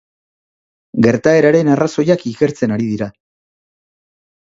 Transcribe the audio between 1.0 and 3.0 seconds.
Gertaeraren arrazoiak ikertzen ari